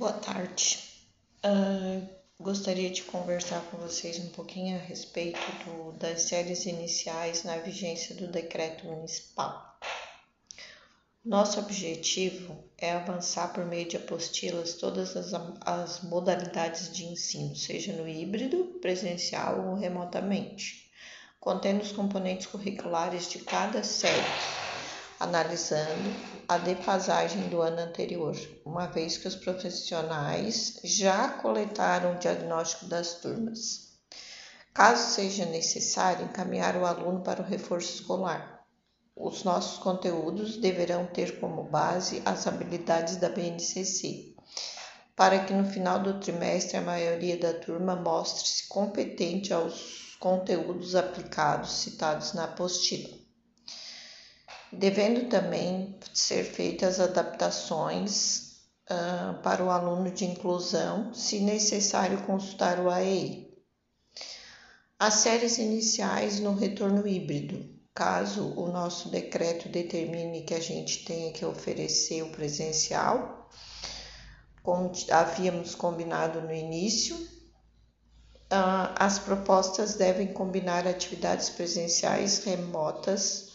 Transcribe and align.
Boa 0.00 0.14
tarde. 0.14 0.78
Uh, 1.44 2.08
gostaria 2.42 2.88
de 2.88 3.02
conversar 3.02 3.60
com 3.70 3.76
vocês 3.76 4.18
um 4.18 4.30
pouquinho 4.30 4.78
a 4.78 4.80
respeito 4.80 5.38
do, 5.66 5.92
das 5.92 6.22
séries 6.22 6.64
iniciais 6.64 7.44
na 7.44 7.58
vigência 7.58 8.14
do 8.14 8.26
decreto 8.26 8.86
municipal. 8.86 9.78
Nosso 11.22 11.60
objetivo 11.60 12.64
é 12.78 12.92
avançar 12.92 13.52
por 13.52 13.66
meio 13.66 13.86
de 13.86 13.98
apostilas 13.98 14.72
todas 14.72 15.14
as, 15.14 15.34
as 15.60 16.00
modalidades 16.00 16.90
de 16.90 17.04
ensino, 17.04 17.54
seja 17.54 17.92
no 17.92 18.08
híbrido, 18.08 18.78
presencial 18.80 19.68
ou 19.68 19.74
remotamente, 19.74 20.90
contendo 21.38 21.82
os 21.82 21.92
componentes 21.92 22.46
curriculares 22.46 23.28
de 23.28 23.40
cada 23.40 23.84
série 23.84 24.69
analisando 25.20 26.16
a 26.48 26.56
defasagem 26.56 27.50
do 27.50 27.60
ano 27.60 27.80
anterior, 27.80 28.34
uma 28.64 28.86
vez 28.86 29.18
que 29.18 29.28
os 29.28 29.36
profissionais 29.36 30.80
já 30.82 31.28
coletaram 31.28 32.14
o 32.14 32.18
diagnóstico 32.18 32.86
das 32.86 33.16
turmas. 33.16 33.90
Caso 34.72 35.12
seja 35.14 35.44
necessário, 35.44 36.24
encaminhar 36.24 36.74
o 36.74 36.86
aluno 36.86 37.20
para 37.20 37.42
o 37.42 37.44
reforço 37.44 37.96
escolar. 37.96 38.64
Os 39.14 39.44
nossos 39.44 39.78
conteúdos 39.78 40.56
deverão 40.56 41.04
ter 41.04 41.38
como 41.38 41.64
base 41.64 42.22
as 42.24 42.46
habilidades 42.46 43.16
da 43.16 43.28
BNCC, 43.28 44.34
para 45.14 45.44
que 45.44 45.52
no 45.52 45.68
final 45.68 45.98
do 45.98 46.18
trimestre 46.18 46.78
a 46.78 46.82
maioria 46.82 47.36
da 47.36 47.52
turma 47.52 47.94
mostre-se 47.94 48.66
competente 48.68 49.52
aos 49.52 50.16
conteúdos 50.18 50.94
aplicados 50.94 51.72
citados 51.72 52.32
na 52.32 52.44
apostila 52.44 53.19
devendo 54.72 55.28
também 55.28 55.98
ser 56.14 56.44
feitas 56.44 57.00
adaptações 57.00 58.60
uh, 58.90 59.40
para 59.42 59.64
o 59.64 59.70
aluno 59.70 60.10
de 60.10 60.24
inclusão, 60.24 61.12
se 61.12 61.40
necessário 61.40 62.22
consultar 62.22 62.78
o 62.78 62.88
AEI. 62.88 63.50
As 64.98 65.14
séries 65.14 65.58
iniciais 65.58 66.40
no 66.40 66.54
retorno 66.54 67.06
híbrido, 67.06 67.68
caso 67.94 68.52
o 68.54 68.70
nosso 68.70 69.08
decreto 69.08 69.68
determine 69.68 70.42
que 70.42 70.54
a 70.54 70.60
gente 70.60 71.04
tenha 71.04 71.32
que 71.32 71.44
oferecer 71.44 72.22
o 72.22 72.30
presencial, 72.30 73.48
como 74.62 74.92
havíamos 75.10 75.74
combinado 75.74 76.40
no 76.42 76.52
início, 76.52 77.16
uh, 77.16 78.92
as 78.94 79.18
propostas 79.18 79.94
devem 79.94 80.32
combinar 80.32 80.86
atividades 80.86 81.48
presenciais 81.48 82.44
remotas 82.44 83.49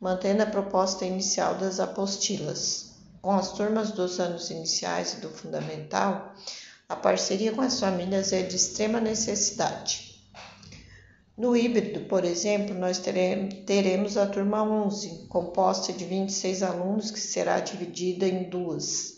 mantendo 0.00 0.42
a 0.42 0.46
proposta 0.46 1.04
inicial 1.04 1.54
das 1.56 1.80
apostilas. 1.80 2.94
Com 3.22 3.32
as 3.32 3.52
turmas 3.52 3.92
dos 3.92 4.20
anos 4.20 4.50
iniciais 4.50 5.14
e 5.14 5.20
do 5.20 5.30
fundamental, 5.30 6.34
a 6.88 6.94
parceria 6.94 7.52
com 7.52 7.62
as 7.62 7.80
famílias 7.80 8.32
é 8.32 8.42
de 8.42 8.56
extrema 8.56 9.00
necessidade. 9.00 10.14
No 11.36 11.56
híbrido, 11.56 12.00
por 12.02 12.24
exemplo, 12.24 12.74
nós 12.76 12.98
teremos 12.98 14.16
a 14.16 14.26
turma 14.26 14.62
11, 14.62 15.26
composta 15.28 15.92
de 15.92 16.04
26 16.04 16.62
alunos, 16.62 17.10
que 17.10 17.18
será 17.18 17.58
dividida 17.58 18.24
em 18.24 18.48
duas. 18.48 19.14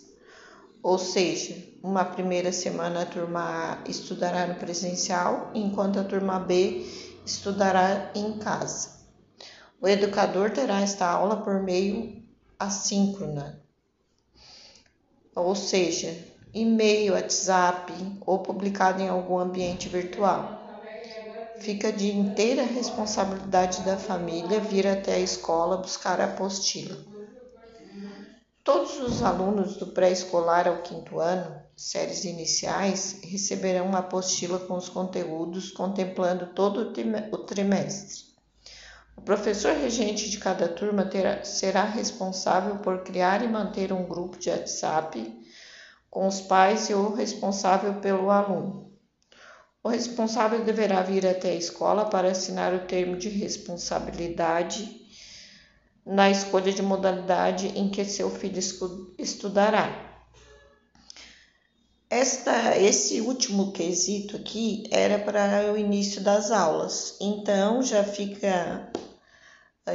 Ou 0.82 0.98
seja, 0.98 1.56
uma 1.82 2.04
primeira 2.04 2.52
semana 2.52 3.02
a 3.02 3.06
turma 3.06 3.40
A 3.40 3.90
estudará 3.90 4.46
no 4.46 4.54
presencial, 4.54 5.50
enquanto 5.52 5.98
a 5.98 6.04
turma 6.04 6.38
B 6.38 6.86
estudará 7.26 8.12
em 8.14 8.38
casa. 8.38 8.95
O 9.80 9.88
educador 9.88 10.50
terá 10.50 10.80
esta 10.82 11.06
aula 11.08 11.42
por 11.42 11.62
meio 11.62 12.22
assíncrona, 12.58 13.62
ou 15.34 15.54
seja, 15.54 16.26
e-mail, 16.52 17.14
WhatsApp 17.14 17.92
ou 18.26 18.38
publicado 18.42 19.02
em 19.02 19.08
algum 19.08 19.38
ambiente 19.38 19.88
virtual. 19.88 20.66
Fica 21.58 21.92
de 21.92 22.10
inteira 22.12 22.62
responsabilidade 22.64 23.82
da 23.82 23.96
família 23.98 24.60
vir 24.60 24.86
até 24.86 25.14
a 25.14 25.20
escola 25.20 25.78
buscar 25.78 26.20
a 26.20 26.24
apostila. 26.26 26.96
Todos 28.64 28.98
os 28.98 29.22
alunos 29.22 29.76
do 29.76 29.86
pré-escolar 29.88 30.68
ao 30.68 30.82
quinto 30.82 31.18
ano, 31.20 31.62
séries 31.76 32.24
iniciais, 32.24 33.20
receberão 33.22 33.86
uma 33.86 34.00
apostila 34.00 34.58
com 34.58 34.76
os 34.76 34.88
conteúdos 34.88 35.70
contemplando 35.70 36.48
todo 36.54 36.92
o 37.32 37.38
trimestre. 37.46 38.35
Professor 39.26 39.74
regente 39.74 40.30
de 40.30 40.38
cada 40.38 40.68
turma 40.68 41.04
terá, 41.04 41.42
será 41.42 41.82
responsável 41.82 42.76
por 42.76 43.02
criar 43.02 43.42
e 43.42 43.48
manter 43.48 43.92
um 43.92 44.04
grupo 44.04 44.38
de 44.38 44.48
WhatsApp 44.48 45.36
com 46.08 46.28
os 46.28 46.40
pais 46.40 46.88
e 46.90 46.94
o 46.94 47.12
responsável 47.12 47.94
pelo 47.94 48.30
aluno. 48.30 48.92
O 49.82 49.88
responsável 49.88 50.64
deverá 50.64 51.02
vir 51.02 51.26
até 51.26 51.50
a 51.50 51.56
escola 51.56 52.04
para 52.04 52.30
assinar 52.30 52.72
o 52.72 52.86
termo 52.86 53.16
de 53.16 53.28
responsabilidade 53.28 55.04
na 56.06 56.30
escolha 56.30 56.72
de 56.72 56.82
modalidade 56.82 57.66
em 57.76 57.90
que 57.90 58.04
seu 58.04 58.30
filho 58.30 58.60
estudará. 59.18 60.22
Esta, 62.08 62.78
esse 62.78 63.20
último 63.20 63.72
quesito 63.72 64.36
aqui 64.36 64.84
era 64.92 65.18
para 65.18 65.72
o 65.72 65.76
início 65.76 66.20
das 66.20 66.52
aulas, 66.52 67.16
então 67.20 67.82
já 67.82 68.04
fica 68.04 68.88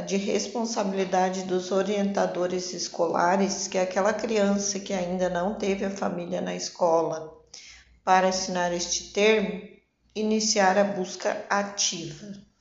de 0.00 0.16
responsabilidade 0.16 1.42
dos 1.42 1.70
orientadores 1.70 2.72
escolares 2.72 3.68
que 3.68 3.76
aquela 3.76 4.14
criança 4.14 4.80
que 4.80 4.92
ainda 4.92 5.28
não 5.28 5.54
teve 5.54 5.84
a 5.84 5.90
família 5.90 6.40
na 6.40 6.54
escola 6.54 7.38
para 8.02 8.28
assinar 8.28 8.72
este 8.72 9.12
termo, 9.12 9.60
iniciar 10.14 10.78
a 10.78 10.84
busca 10.84 11.44
ativa. 11.48 12.51